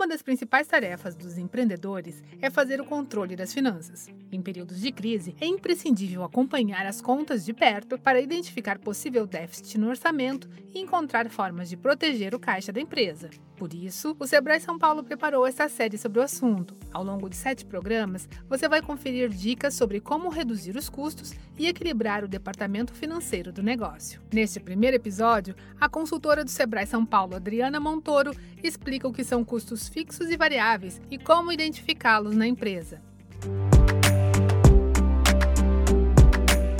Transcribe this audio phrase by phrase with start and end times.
[0.00, 4.08] Uma das principais tarefas dos empreendedores é fazer o controle das finanças.
[4.32, 9.76] Em períodos de crise, é imprescindível acompanhar as contas de perto para identificar possível déficit
[9.76, 13.28] no orçamento e encontrar formas de proteger o caixa da empresa.
[13.60, 16.74] Por isso, o Sebrae São Paulo preparou esta série sobre o assunto.
[16.90, 21.68] Ao longo de sete programas, você vai conferir dicas sobre como reduzir os custos e
[21.68, 24.18] equilibrar o departamento financeiro do negócio.
[24.32, 29.44] Neste primeiro episódio, a consultora do Sebrae São Paulo, Adriana Montoro, explica o que são
[29.44, 33.02] custos fixos e variáveis e como identificá-los na empresa.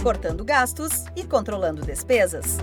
[0.03, 2.57] Cortando gastos e controlando despesas.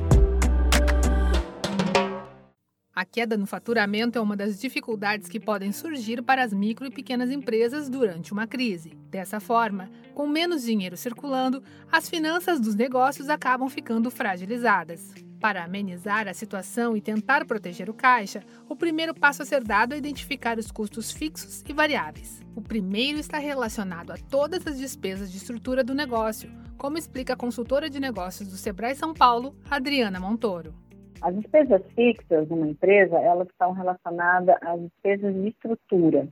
[2.97, 6.89] A queda no faturamento é uma das dificuldades que podem surgir para as micro e
[6.89, 8.97] pequenas empresas durante uma crise.
[9.11, 15.13] Dessa forma, com menos dinheiro circulando, as finanças dos negócios acabam ficando fragilizadas.
[15.39, 19.93] Para amenizar a situação e tentar proteger o caixa, o primeiro passo a ser dado
[19.93, 22.41] é identificar os custos fixos e variáveis.
[22.55, 27.37] O primeiro está relacionado a todas as despesas de estrutura do negócio, como explica a
[27.37, 30.86] consultora de negócios do Sebrae São Paulo, Adriana Montoro.
[31.21, 36.27] As despesas fixas numa empresa, elas estão relacionadas às despesas de estrutura.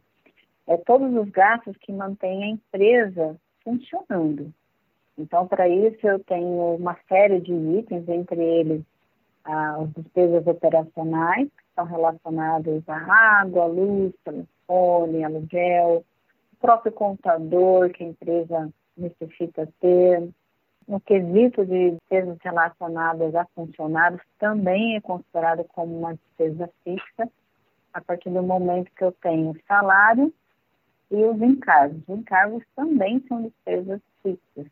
[0.68, 4.54] É todos os gastos que mantêm a empresa funcionando.
[5.18, 8.84] Então, para isso, eu tenho uma série de itens, entre eles
[9.44, 16.04] as despesas operacionais, que são relacionadas à água, luz, telefone, aluguel,
[16.54, 20.30] o próprio contador que a empresa necessita ter,
[20.88, 27.30] no quesito de despesas relacionadas a funcionários também é considerado como uma despesa fixa
[27.94, 30.32] a partir do momento que eu tenho salário
[31.10, 32.02] e os encargos.
[32.08, 34.68] Os encargos também são despesas fixas.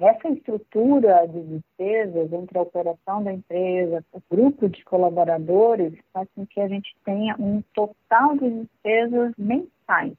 [0.00, 6.46] Essa estrutura de despesas entre a operação da empresa, o grupo de colaboradores, faz com
[6.46, 10.14] que a gente tenha um total de despesas mensais,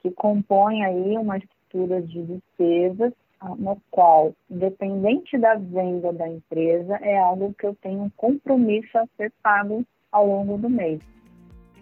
[0.00, 3.12] que compõe aí uma estrutura de despesas
[3.58, 9.06] no qual, independente da venda da empresa, é algo que eu tenho um compromisso a
[9.16, 11.00] ser pago ao longo do mês.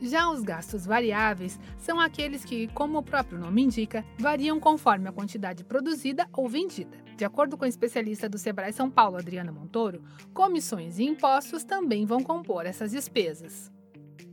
[0.02, 5.12] Já os gastos variáveis são aqueles que, como o próprio nome indica, variam conforme a
[5.12, 6.96] quantidade produzida ou vendida.
[7.18, 10.02] De acordo com a especialista do Sebrae São Paulo, Adriana Montoro,
[10.32, 13.70] comissões e impostos também vão compor essas despesas.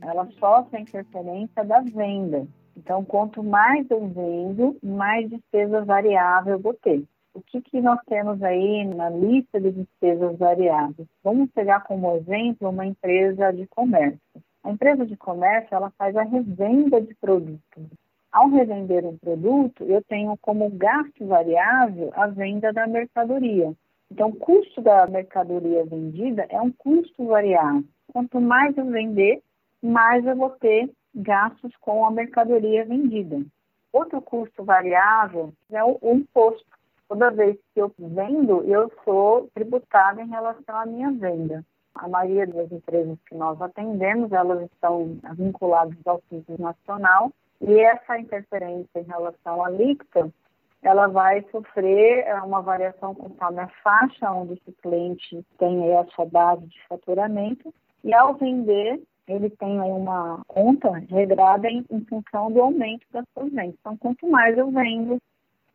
[0.00, 2.48] Ela sofre a interferência da venda.
[2.74, 7.04] Então, quanto mais eu vendo, mais despesa variável eu vou ter.
[7.50, 11.08] Que, que nós temos aí na lista de despesas variáveis?
[11.24, 14.20] Vamos pegar como exemplo uma empresa de comércio.
[14.62, 17.86] A empresa de comércio ela faz a revenda de produtos.
[18.30, 23.72] Ao revender um produto, eu tenho como gasto variável a venda da mercadoria.
[24.10, 27.84] Então, o custo da mercadoria vendida é um custo variável.
[28.12, 29.42] Quanto mais eu vender,
[29.82, 33.42] mais eu vou ter gastos com a mercadoria vendida.
[33.90, 36.77] Outro custo variável é o, o imposto.
[37.08, 41.64] Toda vez que eu vendo, eu sou tributada em relação à minha venda.
[41.94, 48.18] A maioria das empresas que nós atendemos, elas estão vinculadas ao Simples Nacional e essa
[48.18, 50.30] interferência em relação à alíquota,
[50.82, 56.26] ela vai sofrer é, uma variação conforme a faixa onde esse cliente tem a sua
[56.26, 62.62] base de faturamento e ao vender ele tem uma conta regrada em, em função do
[62.62, 63.74] aumento das suas vendas.
[63.80, 65.18] Então, quanto mais eu vendo,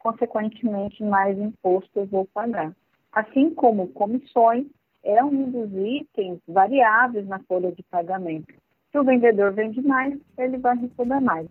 [0.03, 2.75] consequentemente, mais imposto eu vou pagar.
[3.11, 4.65] Assim como comissões,
[5.03, 8.53] é um dos itens variáveis na folha de pagamento.
[8.91, 11.47] Se o vendedor vende mais, ele vai receber mais.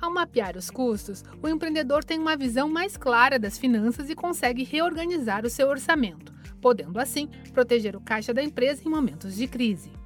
[0.00, 4.64] Ao mapear os custos, o empreendedor tem uma visão mais clara das finanças e consegue
[4.64, 10.03] reorganizar o seu orçamento, podendo assim proteger o caixa da empresa em momentos de crise.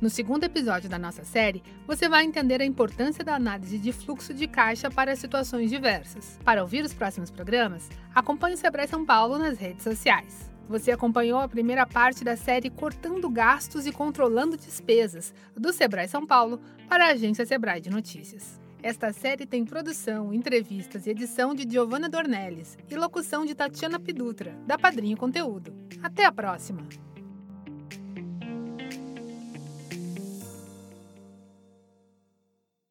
[0.00, 4.32] No segundo episódio da nossa série, você vai entender a importância da análise de fluxo
[4.32, 6.38] de caixa para situações diversas.
[6.42, 10.50] Para ouvir os próximos programas, acompanhe o Sebrae São Paulo nas redes sociais.
[10.70, 16.26] Você acompanhou a primeira parte da série Cortando Gastos e Controlando Despesas, do Sebrae São
[16.26, 18.58] Paulo, para a agência Sebrae de Notícias.
[18.82, 24.56] Esta série tem produção, entrevistas e edição de Giovanna Dornelles e locução de Tatiana Pidutra,
[24.66, 25.74] da Padrinho Conteúdo.
[26.02, 26.88] Até a próxima!